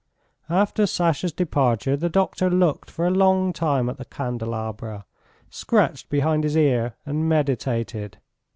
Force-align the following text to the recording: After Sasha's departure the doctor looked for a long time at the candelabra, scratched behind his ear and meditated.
After 0.49 0.87
Sasha's 0.87 1.31
departure 1.31 1.95
the 1.95 2.09
doctor 2.09 2.49
looked 2.49 2.89
for 2.89 3.05
a 3.05 3.11
long 3.11 3.53
time 3.53 3.87
at 3.87 3.99
the 3.99 4.05
candelabra, 4.05 5.05
scratched 5.51 6.09
behind 6.09 6.43
his 6.43 6.55
ear 6.55 6.95
and 7.05 7.29
meditated. 7.29 8.17